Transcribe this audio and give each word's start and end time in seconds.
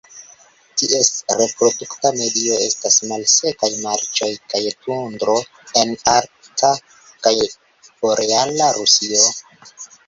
Ties 0.81 1.09
reprodukta 1.41 2.11
medio 2.21 2.57
estas 2.69 2.97
malsekaj 3.11 3.69
marĉoj 3.83 4.31
kaj 4.55 4.63
tundro 4.87 5.37
en 5.85 5.95
arkta 6.17 6.75
kaj 7.29 7.39
boreala 7.93 8.75
Rusio. 8.83 9.27